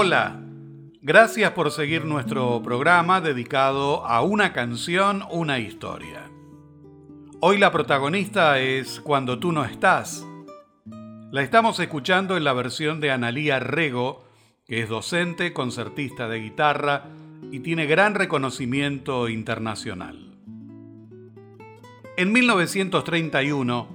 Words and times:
Hola, 0.00 0.40
gracias 1.02 1.50
por 1.50 1.72
seguir 1.72 2.04
nuestro 2.04 2.62
programa 2.62 3.20
dedicado 3.20 4.06
a 4.06 4.22
una 4.22 4.52
canción, 4.52 5.24
una 5.28 5.58
historia. 5.58 6.30
Hoy 7.40 7.58
la 7.58 7.72
protagonista 7.72 8.60
es 8.60 9.00
Cuando 9.00 9.40
tú 9.40 9.50
no 9.50 9.64
estás. 9.64 10.24
La 11.32 11.42
estamos 11.42 11.80
escuchando 11.80 12.36
en 12.36 12.44
la 12.44 12.52
versión 12.52 13.00
de 13.00 13.10
Analía 13.10 13.58
Rego, 13.58 14.22
que 14.68 14.82
es 14.82 14.88
docente, 14.88 15.52
concertista 15.52 16.28
de 16.28 16.42
guitarra 16.42 17.06
y 17.50 17.58
tiene 17.58 17.86
gran 17.86 18.14
reconocimiento 18.14 19.28
internacional. 19.28 20.32
En 22.16 22.32
1931, 22.32 23.88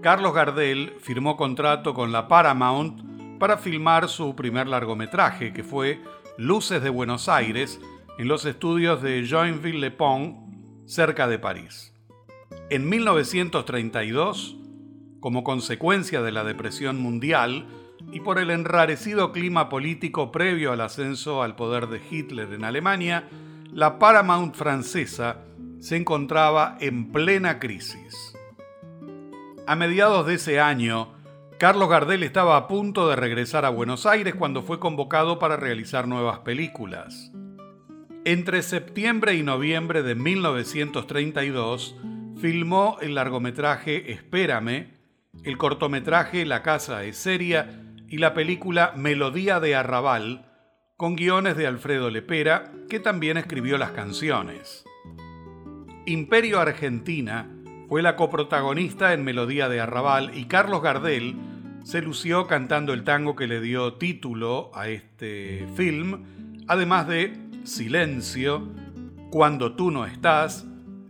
Carlos 0.00 0.32
Gardel 0.32 0.94
firmó 1.02 1.36
contrato 1.36 1.92
con 1.92 2.12
la 2.12 2.28
Paramount 2.28 3.09
para 3.40 3.56
filmar 3.56 4.08
su 4.10 4.36
primer 4.36 4.68
largometraje, 4.68 5.52
que 5.54 5.64
fue 5.64 5.98
Luces 6.36 6.82
de 6.82 6.90
Buenos 6.90 7.28
Aires, 7.28 7.80
en 8.18 8.28
los 8.28 8.44
estudios 8.44 9.00
de 9.00 9.26
Joinville-le-Pont, 9.26 10.36
cerca 10.86 11.26
de 11.26 11.38
París. 11.38 11.94
En 12.68 12.86
1932, 12.86 14.58
como 15.20 15.42
consecuencia 15.42 16.20
de 16.20 16.32
la 16.32 16.44
depresión 16.44 17.00
mundial 17.00 17.66
y 18.12 18.20
por 18.20 18.38
el 18.38 18.50
enrarecido 18.50 19.32
clima 19.32 19.70
político 19.70 20.30
previo 20.30 20.72
al 20.72 20.82
ascenso 20.82 21.42
al 21.42 21.56
poder 21.56 21.86
de 21.86 22.00
Hitler 22.10 22.52
en 22.52 22.64
Alemania, 22.64 23.26
la 23.72 23.98
Paramount 23.98 24.54
francesa 24.54 25.38
se 25.78 25.96
encontraba 25.96 26.76
en 26.78 27.10
plena 27.10 27.58
crisis. 27.58 28.36
A 29.66 29.76
mediados 29.76 30.26
de 30.26 30.34
ese 30.34 30.60
año, 30.60 31.19
Carlos 31.60 31.90
Gardel 31.90 32.22
estaba 32.22 32.56
a 32.56 32.68
punto 32.68 33.06
de 33.10 33.16
regresar 33.16 33.66
a 33.66 33.68
Buenos 33.68 34.06
Aires 34.06 34.34
cuando 34.34 34.62
fue 34.62 34.80
convocado 34.80 35.38
para 35.38 35.58
realizar 35.58 36.08
nuevas 36.08 36.38
películas. 36.38 37.32
Entre 38.24 38.62
septiembre 38.62 39.34
y 39.34 39.42
noviembre 39.42 40.02
de 40.02 40.14
1932, 40.14 41.96
filmó 42.40 42.96
el 43.02 43.14
largometraje 43.14 44.10
Espérame, 44.10 44.94
el 45.44 45.58
cortometraje 45.58 46.46
La 46.46 46.62
Casa 46.62 47.04
es 47.04 47.18
Seria 47.18 47.82
y 48.08 48.16
la 48.16 48.32
película 48.32 48.94
Melodía 48.96 49.60
de 49.60 49.74
Arrabal, 49.74 50.50
con 50.96 51.14
guiones 51.14 51.58
de 51.58 51.66
Alfredo 51.66 52.08
Lepera, 52.08 52.72
que 52.88 53.00
también 53.00 53.36
escribió 53.36 53.76
las 53.76 53.90
canciones. 53.90 54.86
Imperio 56.06 56.58
Argentina 56.58 57.50
fue 57.90 58.00
la 58.00 58.16
coprotagonista 58.16 59.12
en 59.12 59.24
Melodía 59.24 59.68
de 59.68 59.80
Arrabal 59.80 60.30
y 60.38 60.46
Carlos 60.46 60.80
Gardel 60.80 61.49
se 61.82 62.02
lució 62.02 62.46
cantando 62.46 62.92
el 62.92 63.04
tango 63.04 63.36
que 63.36 63.46
le 63.46 63.60
dio 63.60 63.94
título 63.94 64.70
a 64.74 64.88
este 64.88 65.66
film, 65.76 66.24
además 66.68 67.08
de 67.08 67.36
Silencio, 67.64 68.68
Cuando 69.30 69.74
tú 69.74 69.90
no 69.90 70.06
estás 70.06 70.66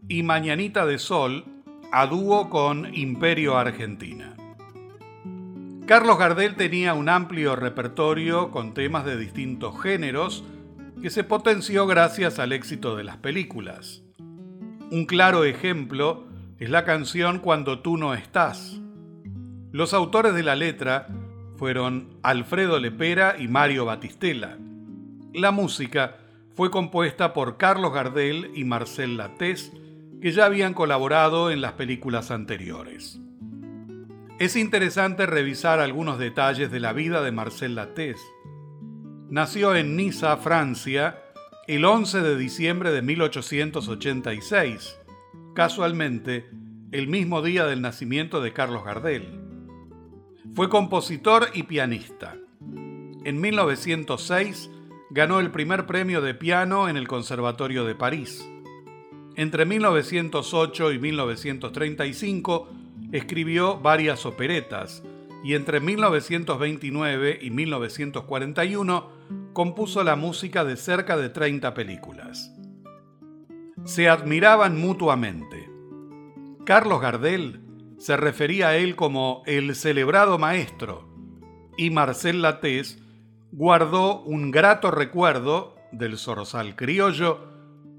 y 0.09 0.23
Mañanita 0.23 0.87
de 0.87 0.99
Sol, 0.99 1.45
a 1.93 2.07
dúo 2.07 2.51
con 2.51 2.95
Imperio 2.95 3.57
Argentina. 3.59 4.37
Carlos 5.87 6.19
Gardel 6.19 6.55
tenía 6.55 6.95
un 6.95 7.09
amplio 7.09 7.57
repertorio 7.57 8.53
con 8.53 8.75
temas 8.75 9.05
de 9.05 9.17
distintos 9.17 9.81
géneros 9.83 10.45
que 11.03 11.11
se 11.11 11.25
potenció 11.25 11.87
gracias 11.87 12.39
al 12.39 12.53
éxito 12.53 12.95
de 12.95 13.05
las 13.05 13.17
películas. 13.17 14.03
Un 14.93 15.07
claro 15.07 15.45
ejemplo 15.45 16.29
es 16.59 16.71
la 16.71 16.85
canción 16.85 17.41
Cuando 17.41 17.81
tú 17.81 17.97
no 17.97 18.15
estás. 18.15 18.81
Los 19.73 19.95
autores 19.95 20.35
de 20.35 20.43
la 20.43 20.57
letra 20.57 21.07
fueron 21.57 22.09
Alfredo 22.23 22.79
Lepera 22.79 23.37
y 23.39 23.49
Mario 23.49 23.85
Batistela. 23.85 24.59
La 25.33 25.51
música 25.51 26.17
fue 26.55 26.71
compuesta 26.71 27.33
por 27.33 27.57
Carlos 27.57 27.93
Gardel 27.93 28.51
y 28.55 28.65
Marcel 28.65 29.17
Latés, 29.17 29.73
que 30.21 30.33
ya 30.33 30.47
habían 30.47 30.75
colaborado 30.75 31.51
en 31.51 31.61
las 31.61 31.73
películas 31.73 32.31
anteriores. 32.31 33.21
Es 34.39 34.57
interesante 34.57 35.27
revisar 35.27 35.81
algunos 35.81 36.19
detalles 36.19 36.71
de 36.71 36.81
la 36.81 36.93
vida 36.93 37.23
de 37.23 37.33
Marcel 37.33 37.75
Latés. 37.75 38.19
Nació 39.29 39.77
en 39.77 39.97
Niza, 39.97 40.37
Francia, 40.39 41.23
el 41.69 41.85
11 41.85 42.23
de 42.23 42.37
diciembre 42.37 42.91
de 42.91 43.03
1886 43.03 44.97
casualmente 45.55 46.49
el 46.93 47.09
mismo 47.09 47.43
día 47.43 47.67
del 47.67 47.83
nacimiento 47.83 48.41
de 48.41 48.53
Carlos 48.53 48.85
Gardel. 48.85 49.40
Fue 50.55 50.69
compositor 50.69 51.49
y 51.55 51.65
pianista. 51.65 52.37
En 53.25 53.41
1906 53.41 54.71
ganó 55.11 55.41
el 55.41 55.51
primer 55.51 55.87
premio 55.87 56.21
de 56.21 56.35
piano 56.35 56.89
en 56.89 56.97
el 56.97 57.09
Conservatorio 57.09 57.85
de 57.85 57.95
París. 57.95 58.47
Entre 59.37 59.65
1908 59.65 60.93
y 60.93 60.99
1935 60.99 62.69
escribió 63.13 63.79
varias 63.79 64.27
operetas 64.27 65.03
y 65.43 65.55
entre 65.55 65.81
1929 65.81 67.39
y 67.41 67.51
1941 67.51 69.09
compuso 69.53 70.05
la 70.05 70.17
música 70.17 70.65
de 70.65 70.77
cerca 70.77 71.17
de 71.17 71.31
30 71.31 71.75
películas 71.75 72.53
se 73.85 74.09
admiraban 74.09 74.79
mutuamente. 74.79 75.69
Carlos 76.65 77.01
Gardel 77.01 77.61
se 78.01 78.17
refería 78.17 78.69
a 78.69 78.77
él 78.77 78.97
como 78.97 79.43
el 79.45 79.75
celebrado 79.75 80.39
maestro 80.39 81.07
y 81.77 81.91
Marcel 81.91 82.41
Latés 82.41 82.99
guardó 83.53 84.23
un 84.23 84.51
grato 84.51 84.91
recuerdo 84.91 85.77
del 85.93 86.17
Sorosal 86.17 86.77
criollo 86.77 87.47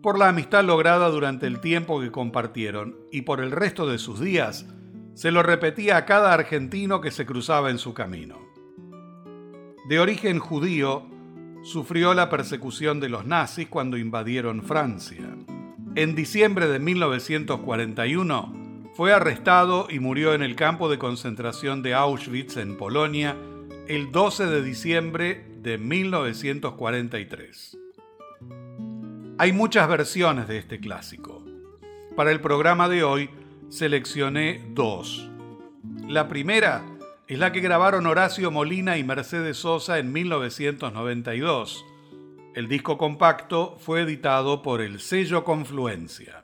por 0.01 0.17
la 0.17 0.29
amistad 0.29 0.63
lograda 0.63 1.09
durante 1.09 1.45
el 1.45 1.61
tiempo 1.61 2.01
que 2.01 2.11
compartieron 2.11 2.95
y 3.11 3.21
por 3.21 3.41
el 3.41 3.51
resto 3.51 3.87
de 3.87 3.99
sus 3.99 4.19
días 4.19 4.65
se 5.13 5.29
lo 5.29 5.43
repetía 5.43 5.97
a 5.97 6.05
cada 6.05 6.33
argentino 6.33 6.99
que 6.99 7.11
se 7.11 7.27
cruzaba 7.27 7.69
en 7.69 7.77
su 7.77 7.93
camino. 7.93 8.39
De 9.87 9.99
origen 9.99 10.39
judío, 10.39 11.05
sufrió 11.61 12.15
la 12.15 12.27
persecución 12.27 12.99
de 12.99 13.09
los 13.09 13.27
nazis 13.27 13.67
cuando 13.67 13.97
invadieron 13.97 14.63
Francia. 14.63 15.37
En 15.93 16.15
diciembre 16.15 16.67
de 16.67 16.79
1941 16.79 18.60
fue 18.93 19.13
arrestado 19.13 19.87
y 19.89 19.99
murió 19.99 20.33
en 20.33 20.41
el 20.41 20.55
campo 20.55 20.89
de 20.89 20.97
concentración 20.97 21.81
de 21.81 21.93
Auschwitz 21.93 22.57
en 22.57 22.77
Polonia 22.77 23.37
el 23.87 24.11
12 24.11 24.47
de 24.47 24.61
diciembre 24.61 25.45
de 25.61 25.77
1943. 25.77 27.77
Hay 29.37 29.53
muchas 29.53 29.87
versiones 29.87 30.47
de 30.47 30.57
este 30.57 30.79
clásico. 30.79 31.43
Para 32.15 32.31
el 32.31 32.41
programa 32.41 32.89
de 32.89 33.03
hoy 33.03 33.29
seleccioné 33.69 34.63
dos. 34.69 35.29
La 36.07 36.27
primera 36.27 36.83
es 37.27 37.39
la 37.39 37.51
que 37.51 37.61
grabaron 37.61 38.05
Horacio 38.05 38.51
Molina 38.51 38.97
y 38.97 39.03
Mercedes 39.03 39.57
Sosa 39.57 39.99
en 39.99 40.11
1992 40.11 41.85
el 42.53 42.67
disco 42.67 42.97
compacto 42.97 43.77
fue 43.79 44.01
editado 44.01 44.61
por 44.61 44.81
el 44.81 44.99
sello 44.99 45.45
Confluencia. 45.45 46.43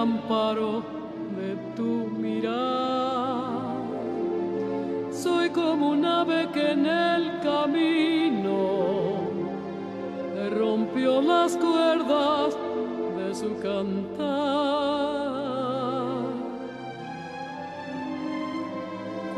Amparo 0.00 0.82
de 1.36 1.56
tu 1.76 2.08
mirar, 2.24 3.76
soy 5.12 5.50
como 5.50 5.90
un 5.90 6.04
ave 6.04 6.48
que 6.54 6.70
en 6.72 6.86
el 6.86 7.40
camino 7.40 9.30
rompió 10.58 11.20
las 11.20 11.56
cuerdas 11.56 12.56
de 13.18 13.34
su 13.34 13.58
cantar. 13.60 14.30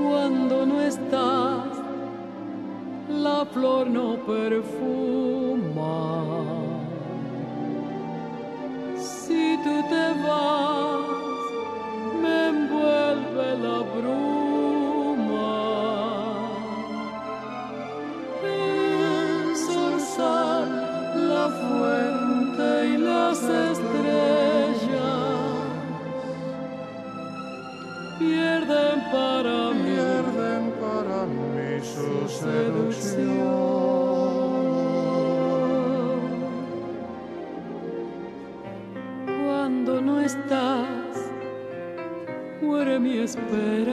Cuando 0.01 0.67
no 0.67 0.81
estás, 0.81 1.67
la 3.09 3.45
flor 3.47 3.89
no 3.89 4.17
perfuma. 4.25 5.03
Si 9.63 9.69
tú 9.69 9.83
te 9.89 10.13
vas, 10.15 10.82
no 40.05 40.21
estás, 40.21 41.31
muere 42.61 42.99
mi 42.99 43.19
esperanza. 43.19 43.93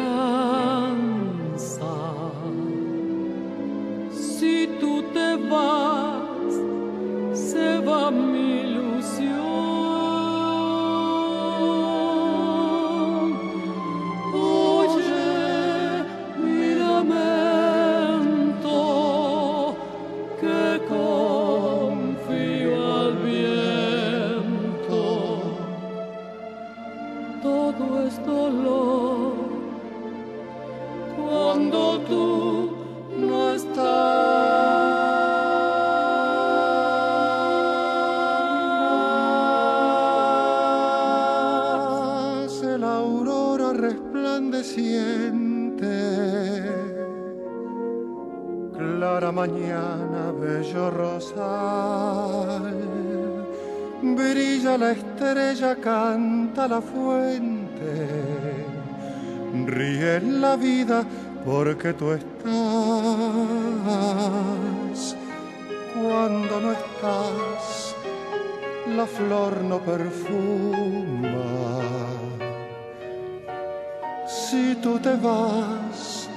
Resplandeciente, 44.69 46.63
clara 48.77 49.31
mañana, 49.31 50.31
bello 50.39 50.92
rosal. 50.92 52.74
Brilla 54.01 54.77
la 54.77 54.92
estrella, 54.92 55.75
canta 55.75 56.68
la 56.68 56.81
fuente, 56.81 58.07
ríe 59.66 60.21
la 60.21 60.56
vida 60.56 61.04
porque 61.45 61.94
tú 61.94 62.12
estás. 62.12 62.56
Cuando 65.94 66.62
no 66.62 66.71
estás, 66.71 67.95
la 68.95 69.06
flor 69.06 69.62
no 69.63 69.80
perfuma. 69.80 71.59
Si 74.50 74.74
tú 74.81 74.98
te 74.98 75.16
vas, 75.16 76.28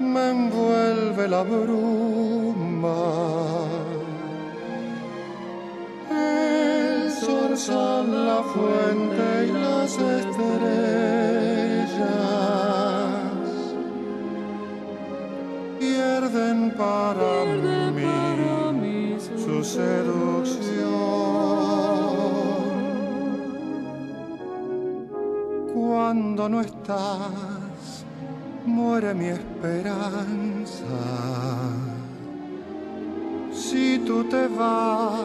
me 0.00 0.30
envuelve 0.30 1.28
la 1.28 1.42
bruma. 1.42 2.96
El 6.10 7.10
zorzal, 7.10 8.06
la 8.28 8.42
fuente 8.54 9.26
y 9.46 9.52
las 9.52 9.92
estrellas 9.92 10.54
pierden 15.78 16.70
para 16.78 17.44
mí 17.92 18.04
para 18.06 18.72
mí 18.72 19.16
su 19.44 19.62
seducción. 19.62 20.43
Cuando 26.06 26.50
no 26.50 26.60
estás, 26.60 28.04
muere 28.66 29.14
mi 29.14 29.28
esperanza. 29.28 30.84
Si 33.54 34.02
tú 34.06 34.22
te 34.24 34.46
vas, 34.48 35.24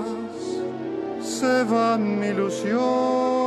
se 1.21 1.65
va 1.65 1.97
mi 1.97 2.27
ilusión. 2.27 3.38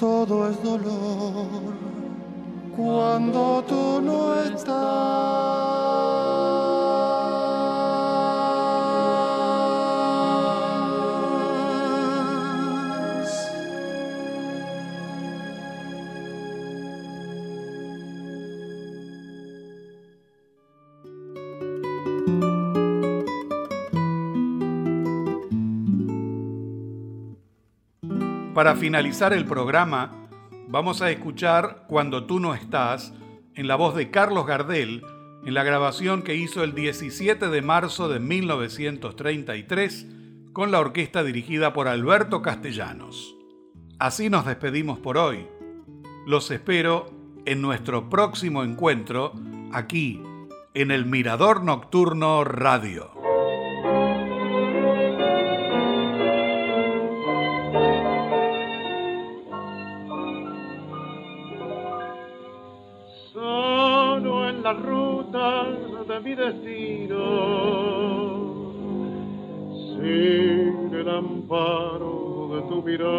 Todo 0.00 0.48
es 0.48 0.62
dolor 0.62 1.74
cuando 2.74 3.62
tú 3.68 4.00
no 4.00 4.34
estás. 4.34 6.39
Para 28.60 28.76
finalizar 28.76 29.32
el 29.32 29.46
programa, 29.46 30.28
vamos 30.68 31.00
a 31.00 31.10
escuchar 31.10 31.86
Cuando 31.88 32.26
tú 32.26 32.40
no 32.40 32.54
estás, 32.54 33.14
en 33.54 33.66
la 33.66 33.74
voz 33.74 33.96
de 33.96 34.10
Carlos 34.10 34.46
Gardel, 34.46 35.02
en 35.46 35.54
la 35.54 35.62
grabación 35.62 36.20
que 36.20 36.34
hizo 36.34 36.62
el 36.62 36.74
17 36.74 37.48
de 37.48 37.62
marzo 37.62 38.10
de 38.10 38.20
1933 38.20 40.08
con 40.52 40.70
la 40.70 40.78
orquesta 40.78 41.24
dirigida 41.24 41.72
por 41.72 41.88
Alberto 41.88 42.42
Castellanos. 42.42 43.34
Así 43.98 44.28
nos 44.28 44.44
despedimos 44.44 44.98
por 44.98 45.16
hoy. 45.16 45.46
Los 46.26 46.50
espero 46.50 47.06
en 47.46 47.62
nuestro 47.62 48.10
próximo 48.10 48.62
encuentro 48.62 49.32
aquí 49.72 50.22
en 50.74 50.90
el 50.90 51.06
Mirador 51.06 51.64
Nocturno 51.64 52.44
Radio. 52.44 53.19
Amparo 71.20 72.48
de 72.52 72.60
tu 72.68 72.82
mirar. 72.82 73.10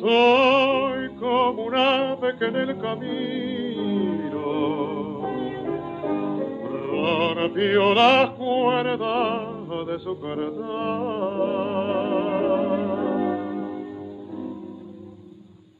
Soy 0.00 1.00
como 1.20 1.64
un 1.64 1.74
ave 1.74 2.36
que 2.38 2.46
en 2.46 2.56
el 2.56 2.78
camino 2.78 4.44
rompió 7.34 7.94
las 7.94 8.30
cuerdas 8.30 9.86
de 9.86 9.98
su 10.00 10.18
carta. 10.20 10.72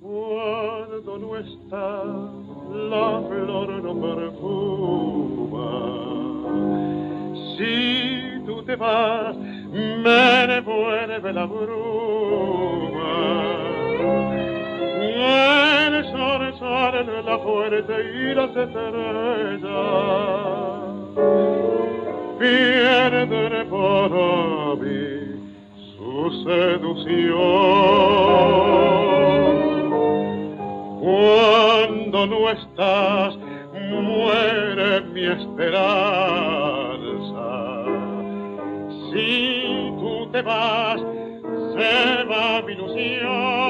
Cuando 0.01 1.19
no 1.19 1.37
está, 1.37 2.05
la 2.91 3.23
flor 3.29 3.69
no 3.83 3.93
perfuma. 4.01 5.65
Te 8.75 8.81
vas, 8.81 9.37
me 9.37 10.47
devuelve 10.49 11.33
la 11.33 11.47
bruma. 11.47 12.75
El 15.87 16.05
sol 16.11 16.55
sale 16.59 17.01
en 17.03 17.25
la 17.25 17.39
fuerte 17.39 17.95
y 18.03 18.35
las 18.35 18.51
estrellas 18.51 19.71
pierden 22.41 23.71
para 23.71 24.75
mí 24.83 25.09
su 25.97 26.13
seducción. 26.43 27.39
Cuando 31.01 32.27
no 32.27 32.51
estás, 32.51 33.39
muere 33.89 35.01
mi 35.13 35.27
esperanza. 35.27 36.84
Vas, 40.45 41.01
se 41.75 42.25
va. 42.29 43.64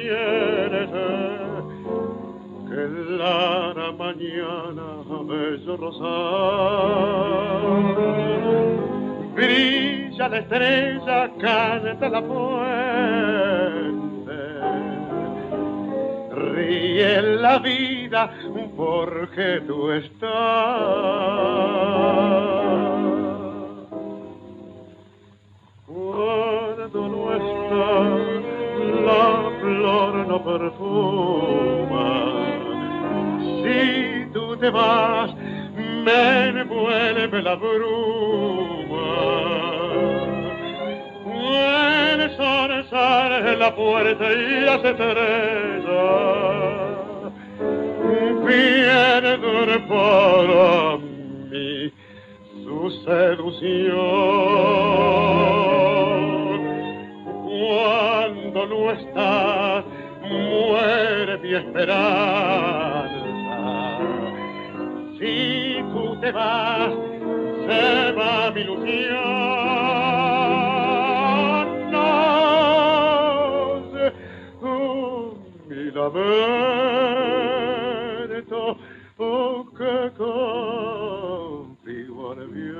Resplandeciente 0.00 1.52
que 2.68 2.82
la 3.18 3.92
mañana 3.98 4.86
bello 5.28 5.76
rosal 5.76 7.32
brilla 9.34 10.28
la 10.28 10.38
estrella, 10.38 11.30
canta 11.38 12.08
la 12.08 12.22
fuente, 12.22 12.72
ríe 16.30 17.22
la 17.22 17.58
vida 17.58 18.30
porque 18.76 19.62
tú 19.66 19.90
estás. 19.90 20.30
Cuando 25.86 27.08
no 27.08 27.32
estás, 27.34 28.42
la 29.06 29.51
flor 29.62 30.26
no 30.26 30.42
perfuma. 30.42 32.06
Si 33.62 34.26
tú 34.32 34.56
te 34.56 34.70
vas, 34.70 35.30
me 36.04 36.48
envuelve 36.48 37.42
la 37.42 37.54
bruma. 37.54 39.12
El 42.12 42.36
sol 42.36 42.70
sale 42.90 43.52
en 43.52 43.58
la 43.60 43.74
puerta 43.74 44.32
y 44.32 44.60
las 44.60 44.84
estrellas 44.84 46.12
pierden 48.44 49.42
para 49.88 50.98
mí 50.98 51.92
su 52.64 52.90
seducción. 53.04 53.72
Cuando 58.62 58.76
no 58.76 58.92
estás, 58.92 59.84
muere 60.22 61.36
mi 61.38 61.52
esperanza. 61.52 63.10
Si 65.18 65.82
tú 65.92 66.16
te 66.20 66.30
vas, 66.30 66.92
se 67.66 68.12
va 68.12 68.52
mi 68.52 68.60
ilusión. 68.60 69.18
No 71.90 73.82
sé, 73.90 74.12
oh, 74.62 75.34
mi 75.66 75.90
lamento, 75.90 76.22
oh, 79.18 79.66
que 79.76 80.12
contigo 80.16 82.30
al 82.30 82.46
viento. 82.46 82.70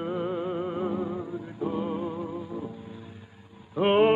Oh, 3.75 4.12